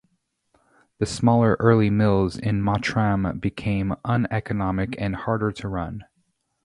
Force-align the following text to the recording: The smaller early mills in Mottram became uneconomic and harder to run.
The 0.97 1.05
smaller 1.05 1.57
early 1.59 1.91
mills 1.91 2.35
in 2.35 2.63
Mottram 2.63 3.37
became 3.37 3.93
uneconomic 4.03 4.95
and 4.97 5.15
harder 5.15 5.51
to 5.51 5.67
run. 5.67 6.05